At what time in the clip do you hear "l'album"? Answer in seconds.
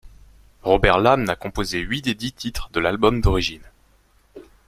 2.79-3.21